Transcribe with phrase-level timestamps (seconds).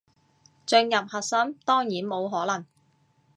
[0.03, 0.05] 進
[0.89, 2.65] 入核心，當然冇可能